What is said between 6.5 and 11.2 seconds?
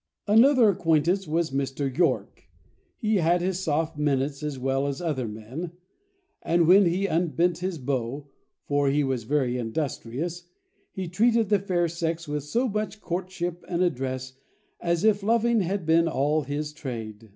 when he unbent his bow, (for he was very industrious,) he